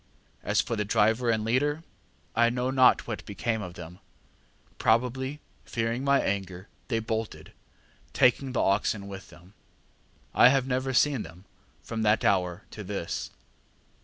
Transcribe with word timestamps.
As 0.41 0.61
for 0.61 0.75
the 0.75 0.83
driver 0.83 1.29
and 1.29 1.45
leader, 1.45 1.83
I 2.35 2.49
know 2.49 2.71
not 2.71 3.05
what 3.05 3.23
became 3.27 3.61
of 3.61 3.75
them: 3.75 3.99
probably 4.79 5.41
fearing 5.63 6.03
my 6.03 6.19
anger, 6.21 6.67
they 6.87 6.97
bolted, 6.97 7.51
taking 8.11 8.53
the 8.53 8.63
oxen 8.63 9.07
with 9.07 9.29
them. 9.29 9.53
I 10.33 10.49
have 10.49 10.65
never 10.65 10.91
seen 10.91 11.21
them 11.21 11.45
from 11.83 12.01
that 12.01 12.25
hour 12.25 12.63
to 12.71 12.83
this. 12.83 13.29